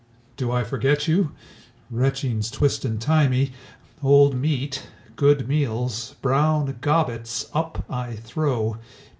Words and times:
Do 0.35 0.51
I 0.51 0.63
forget 0.63 1.07
you? 1.07 1.31
Retchings 1.91 2.49
twist 2.49 2.83
and 2.85 2.99
tie 2.99 3.27
me, 3.27 3.51
Old 4.01 4.33
meat, 4.35 4.87
good 5.15 5.47
meals, 5.47 6.15
brown 6.23 6.79
gobbets, 6.81 7.47
up 7.53 7.85
I 7.87 8.13
throw. 8.13 8.79